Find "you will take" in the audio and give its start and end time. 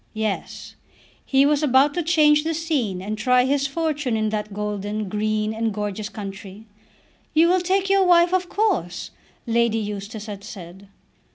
7.35-7.87